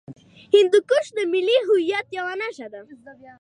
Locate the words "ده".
2.73-2.81